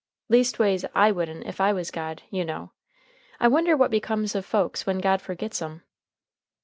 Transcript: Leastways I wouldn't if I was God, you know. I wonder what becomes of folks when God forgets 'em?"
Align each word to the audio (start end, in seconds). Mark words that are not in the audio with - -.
Leastways 0.29 0.83
I 0.95 1.11
wouldn't 1.11 1.45
if 1.45 1.61
I 1.61 1.71
was 1.73 1.91
God, 1.91 2.23
you 2.31 2.43
know. 2.43 2.71
I 3.39 3.47
wonder 3.47 3.77
what 3.77 3.91
becomes 3.91 4.33
of 4.33 4.47
folks 4.47 4.83
when 4.87 4.97
God 4.97 5.21
forgets 5.21 5.61
'em?" 5.61 5.83